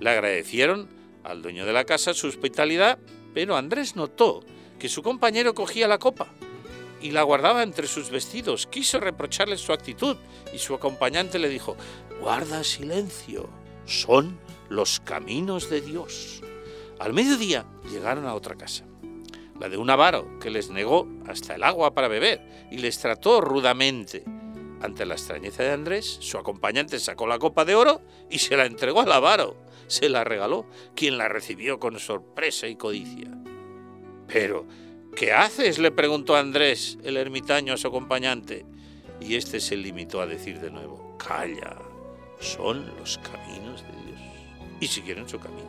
[0.00, 0.88] Le agradecieron
[1.24, 2.98] al dueño de la casa su hospitalidad,
[3.32, 4.44] pero Andrés notó
[4.78, 6.28] que su compañero cogía la copa
[7.00, 8.66] y la guardaba entre sus vestidos.
[8.66, 10.16] Quiso reprocharle su actitud
[10.52, 11.76] y su acompañante le dijo,
[12.20, 13.48] guarda silencio,
[13.86, 16.42] son los caminos de Dios.
[16.98, 18.84] Al mediodía llegaron a otra casa
[19.58, 23.40] la de un avaro que les negó hasta el agua para beber y les trató
[23.40, 24.24] rudamente.
[24.80, 28.66] Ante la extrañeza de Andrés, su acompañante sacó la copa de oro y se la
[28.66, 29.56] entregó al avaro.
[29.86, 33.30] Se la regaló, quien la recibió con sorpresa y codicia.
[34.26, 34.66] Pero,
[35.16, 35.78] ¿qué haces?
[35.78, 38.64] le preguntó Andrés, el ermitaño, a su acompañante.
[39.20, 41.76] Y éste se limitó a decir de nuevo, calla,
[42.40, 44.20] son los caminos de Dios.
[44.80, 45.68] Y siguieron su camino.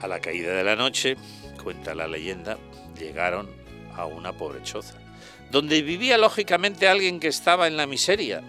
[0.00, 1.16] A la caída de la noche,
[1.62, 2.58] cuenta la leyenda,
[2.98, 3.48] llegaron
[3.94, 4.98] a una pobre choza,
[5.50, 8.42] donde vivía lógicamente alguien que estaba en la miseria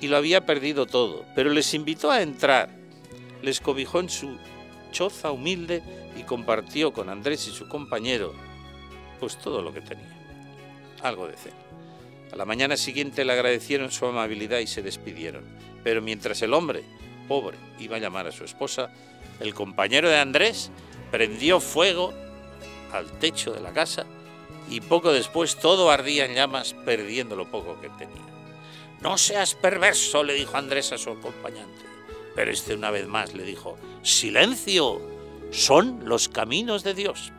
[0.00, 2.70] y lo había perdido todo, pero les invitó a entrar,
[3.42, 4.38] les cobijó en su
[4.90, 5.82] choza humilde
[6.16, 8.32] y compartió con Andrés y su compañero
[9.20, 10.08] pues todo lo que tenía,
[11.02, 11.56] algo de cena.
[12.32, 15.44] A la mañana siguiente le agradecieron su amabilidad y se despidieron,
[15.84, 16.82] pero mientras el hombre,
[17.28, 18.90] pobre, iba a llamar a su esposa,
[19.38, 20.70] el compañero de Andrés
[21.10, 22.12] prendió fuego
[22.92, 24.06] al techo de la casa
[24.68, 28.26] y poco después todo ardía en llamas perdiendo lo poco que tenía.
[29.02, 31.91] No seas perverso, le dijo Andrés a su acompañante.
[32.34, 35.00] Pero este una vez más le dijo, silencio,
[35.50, 37.32] son los caminos de Dios.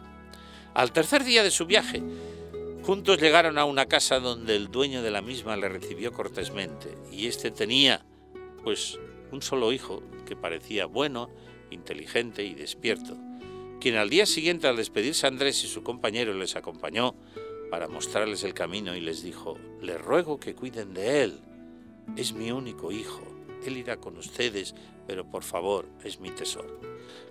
[0.73, 2.03] Al tercer día de su viaje,
[2.83, 7.27] juntos llegaron a una casa donde el dueño de la misma le recibió cortésmente y
[7.27, 8.05] éste tenía,
[8.63, 8.99] pues,
[9.31, 11.29] un solo hijo que parecía bueno,
[11.71, 13.17] inteligente y despierto
[13.83, 17.15] quien al día siguiente al despedirse Andrés y su compañero les acompañó
[17.69, 21.41] para mostrarles el camino y les dijo, les ruego que cuiden de él,
[22.15, 23.21] es mi único hijo,
[23.65, 24.75] él irá con ustedes,
[25.07, 26.79] pero por favor, es mi tesoro.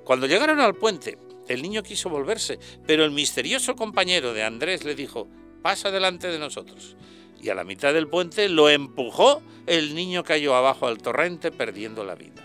[0.05, 1.18] Cuando llegaron al puente,
[1.49, 5.28] el niño quiso volverse, pero el misterioso compañero de Andrés le dijo,
[5.62, 6.97] pasa delante de nosotros.
[7.41, 12.05] Y a la mitad del puente lo empujó, el niño cayó abajo al torrente perdiendo
[12.05, 12.43] la vida.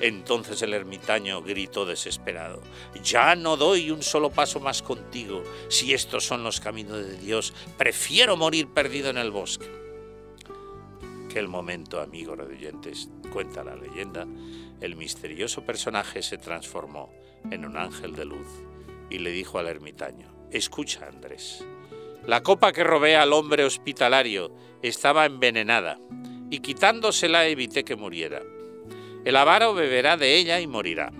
[0.00, 2.62] Entonces el ermitaño gritó desesperado,
[3.04, 7.52] Ya no doy un solo paso más contigo, si estos son los caminos de Dios,
[7.76, 9.79] prefiero morir perdido en el bosque.
[11.30, 14.26] Que el momento, amigos oyentes, cuenta la leyenda,
[14.80, 17.12] el misterioso personaje se transformó
[17.52, 18.48] en un ángel de luz
[19.10, 21.64] y le dijo al ermitaño, Escucha, Andrés,
[22.26, 24.50] la copa que robé al hombre hospitalario
[24.82, 25.98] estaba envenenada
[26.50, 28.42] y quitándosela evité que muriera
[29.24, 31.12] El avaro beberá de ella y morirá.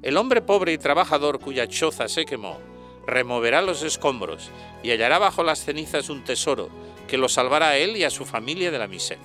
[0.00, 2.58] El hombre pobre y trabajador cuya choza se quemó,
[3.06, 4.50] removerá los escombros
[4.82, 6.70] y hallará bajo las cenizas un tesoro
[7.06, 9.24] que lo salvará a él y a su familia de la miseria.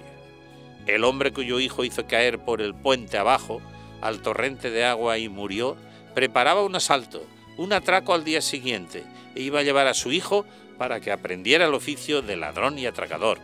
[0.88, 3.62] El hombre cuyo hijo hizo caer por el puente abajo
[4.02, 5.78] al torrente de agua y murió,
[6.16, 7.24] preparaba un asalto,
[7.58, 9.04] un atraco al día siguiente
[9.36, 10.46] e iba a llevar a su hijo
[10.78, 13.40] para que aprendiera el oficio de ladrón y atracador.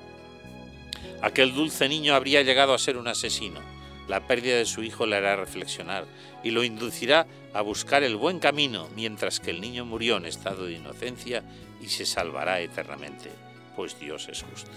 [1.21, 3.59] Aquel dulce niño habría llegado a ser un asesino.
[4.07, 6.05] La pérdida de su hijo le hará reflexionar
[6.43, 10.65] y lo inducirá a buscar el buen camino, mientras que el niño murió en estado
[10.65, 11.43] de inocencia
[11.81, 13.29] y se salvará eternamente,
[13.78, 14.71] pues Dios es justo.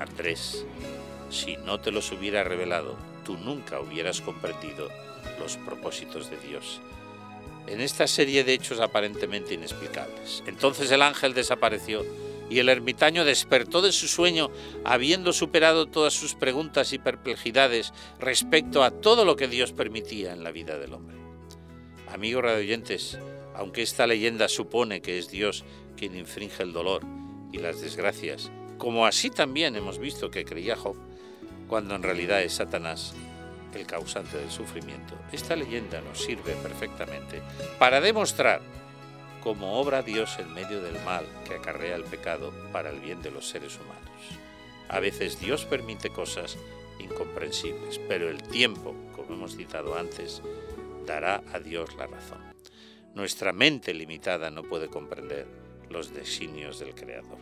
[0.00, 0.66] Andrés,
[1.30, 4.88] si no te los hubiera revelado, tú nunca hubieras comprendido
[5.38, 6.80] los propósitos de Dios
[7.66, 10.42] en esta serie de hechos aparentemente inexplicables.
[10.46, 12.04] Entonces el ángel desapareció
[12.50, 14.50] y el ermitaño despertó de su sueño
[14.84, 20.42] habiendo superado todas sus preguntas y perplejidades respecto a todo lo que Dios permitía en
[20.42, 21.16] la vida del hombre.
[22.12, 23.18] Amigos radioyentes,
[23.54, 25.64] aunque esta leyenda supone que es Dios
[25.96, 27.21] quien infringe el dolor
[27.52, 30.96] y las desgracias, como así también hemos visto que creía Job,
[31.68, 33.14] cuando en realidad es Satanás
[33.74, 37.40] el causante del sufrimiento, esta leyenda nos sirve perfectamente
[37.78, 38.60] para demostrar
[39.42, 43.30] cómo obra Dios en medio del mal que acarrea el pecado para el bien de
[43.30, 44.02] los seres humanos.
[44.88, 46.58] A veces Dios permite cosas
[46.98, 50.42] incomprensibles, pero el tiempo, como hemos citado antes,
[51.06, 52.40] dará a Dios la razón.
[53.14, 55.61] Nuestra mente limitada no puede comprender
[55.92, 57.38] los designios del Creador.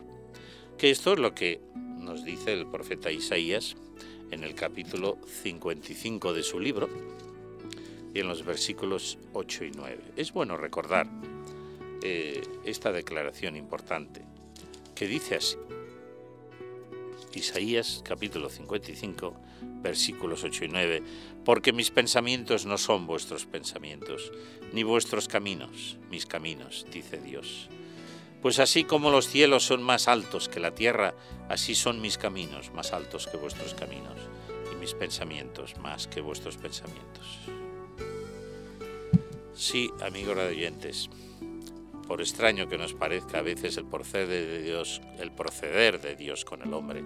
[0.77, 1.61] Que esto es lo que
[1.97, 3.75] nos dice el profeta Isaías
[4.31, 6.89] en el capítulo 55 de su libro
[8.13, 9.99] y en los versículos 8 y 9.
[10.15, 11.07] Es bueno recordar
[12.03, 14.21] eh, esta declaración importante
[14.95, 15.57] que dice así.
[17.33, 19.35] Isaías capítulo 55
[19.81, 21.03] versículos 8 y 9,
[21.45, 24.31] porque mis pensamientos no son vuestros pensamientos,
[24.73, 27.69] ni vuestros caminos, mis caminos, dice Dios.
[28.41, 31.13] Pues así como los cielos son más altos que la tierra,
[31.47, 34.17] así son mis caminos más altos que vuestros caminos,
[34.71, 37.39] y mis pensamientos más que vuestros pensamientos.
[39.53, 41.09] Sí, amigos oyentes,
[42.07, 46.43] por extraño que nos parezca a veces el proceder de Dios, el proceder de Dios
[46.43, 47.03] con el hombre,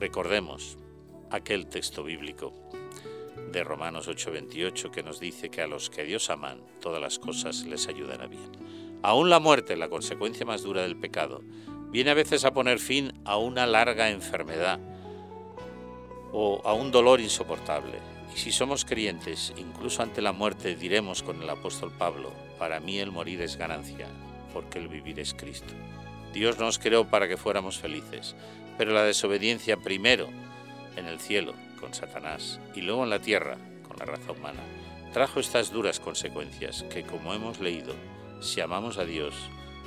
[0.00, 0.78] recordemos
[1.30, 2.52] aquel texto bíblico
[3.52, 7.64] de Romanos 8:28 que nos dice que a los que Dios aman, todas las cosas
[7.66, 8.93] les ayudan a bien.
[9.04, 11.42] Aún la muerte, la consecuencia más dura del pecado,
[11.90, 14.80] viene a veces a poner fin a una larga enfermedad
[16.32, 17.98] o a un dolor insoportable.
[18.34, 22.98] Y si somos creyentes, incluso ante la muerte diremos con el apóstol Pablo, para mí
[22.98, 24.08] el morir es ganancia,
[24.54, 25.74] porque el vivir es Cristo.
[26.32, 28.34] Dios nos creó para que fuéramos felices,
[28.78, 30.30] pero la desobediencia primero
[30.96, 34.62] en el cielo con Satanás y luego en la tierra con la raza humana
[35.12, 37.94] trajo estas duras consecuencias que, como hemos leído,
[38.44, 39.34] si amamos a Dios,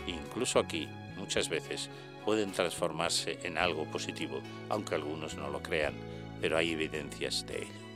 [0.08, 1.90] incluso aquí, muchas veces,
[2.26, 5.94] pueden transformarse en algo positivo, aunque algunos no lo crean,
[6.42, 7.88] pero hay evidencias de ello.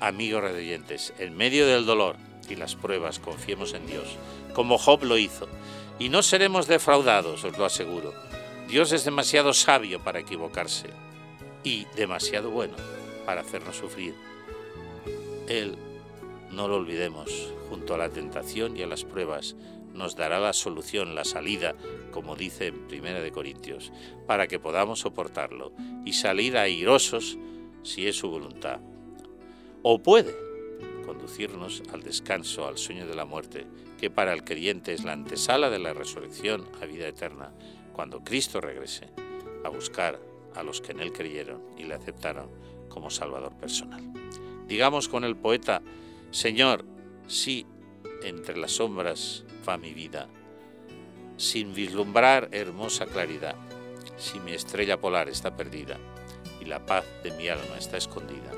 [0.00, 2.16] Amigos redeyentes, en medio del dolor
[2.48, 4.16] y las pruebas confiemos en Dios,
[4.54, 5.46] como Job lo hizo,
[5.98, 8.14] y no seremos defraudados, os lo aseguro.
[8.68, 10.88] Dios es demasiado sabio para equivocarse
[11.62, 12.76] y demasiado bueno
[13.26, 14.14] para hacernos sufrir.
[15.48, 15.76] Él,
[16.50, 19.54] no lo olvidemos, junto a la tentación y a las pruebas,
[19.94, 21.74] nos dará la solución, la salida,
[22.10, 23.92] como dice en Primera de Corintios,
[24.26, 25.72] para que podamos soportarlo
[26.04, 27.38] y salir airosos
[27.82, 28.80] si es su voluntad.
[29.82, 30.34] O puede
[31.04, 33.66] conducirnos al descanso, al sueño de la muerte,
[33.98, 37.52] que para el creyente es la antesala de la resurrección a vida eterna,
[37.92, 39.08] cuando Cristo regrese
[39.64, 40.20] a buscar
[40.54, 42.48] a los que en Él creyeron y le aceptaron
[42.88, 44.02] como Salvador personal.
[44.66, 45.82] Digamos con el poeta,
[46.30, 46.84] Señor,
[47.26, 47.66] si
[48.22, 50.28] entre las sombras va mi vida,
[51.36, 53.56] sin vislumbrar hermosa claridad,
[54.16, 55.98] si mi estrella polar está perdida
[56.60, 58.52] y la paz de mi alma está escondida,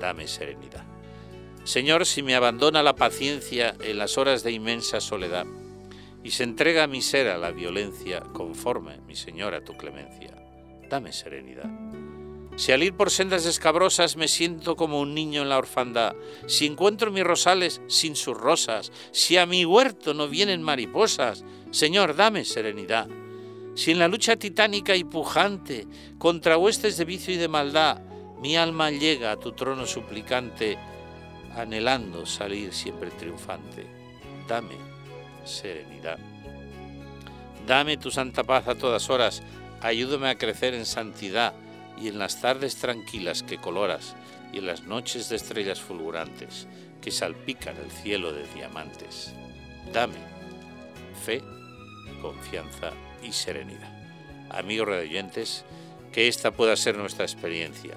[0.00, 0.84] dame serenidad.
[1.64, 5.46] Señor, si me abandona la paciencia en las horas de inmensa soledad
[6.22, 10.34] y se entrega mi ser a la violencia conforme, mi Señor, a tu clemencia,
[10.88, 11.70] dame serenidad.
[12.56, 16.64] Si al ir por sendas escabrosas me siento como un niño en la orfandad, si
[16.64, 22.46] encuentro mis rosales sin sus rosas, si a mi huerto no vienen mariposas, Señor, dame
[22.46, 23.08] serenidad.
[23.74, 25.86] Si en la lucha titánica y pujante
[26.16, 28.00] contra huestes de vicio y de maldad,
[28.40, 30.78] mi alma llega a tu trono suplicante,
[31.54, 33.86] anhelando salir siempre triunfante,
[34.48, 34.76] dame
[35.44, 36.18] serenidad.
[37.66, 39.42] Dame tu santa paz a todas horas,
[39.82, 41.52] ayúdame a crecer en santidad
[41.96, 44.14] y en las tardes tranquilas que coloras
[44.52, 46.66] y en las noches de estrellas fulgurantes
[47.00, 49.32] que salpican el cielo de diamantes,
[49.92, 50.36] dame
[51.24, 51.42] fe,
[52.20, 52.92] confianza
[53.22, 53.92] y serenidad.
[54.50, 55.64] Amigos redoyentes,
[56.12, 57.94] que esta pueda ser nuestra experiencia,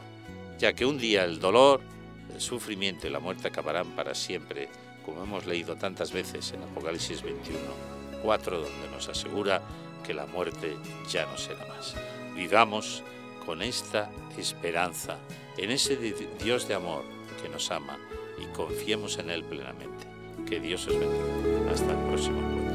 [0.57, 1.81] ya que un día el dolor,
[2.33, 4.69] el sufrimiento y la muerte acabarán para siempre,
[5.05, 7.59] como hemos leído tantas veces en Apocalipsis 21,
[8.23, 9.61] 4, donde nos asegura
[10.05, 10.75] que la muerte
[11.09, 11.95] ya no será más.
[12.35, 13.03] Vivamos
[13.49, 15.17] con esta esperanza
[15.57, 17.03] en ese Dios de amor
[17.41, 17.97] que nos ama
[18.39, 20.05] y confiemos en Él plenamente.
[20.47, 21.71] Que Dios os bendiga.
[21.71, 22.68] Hasta el próximo.